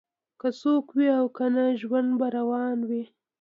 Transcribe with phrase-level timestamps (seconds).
[0.39, 3.03] که څوک وي او کنه ژوند به روان وي